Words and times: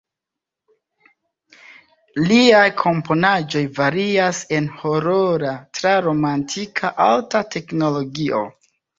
Liaj 2.29 2.61
komponaĵoj 2.79 3.61
varias 3.79 4.39
el 4.59 4.69
horora, 4.79 5.51
tra 5.79 5.91
romantika, 6.07 6.91
alta 7.09 7.43
teknologio. 7.57 8.41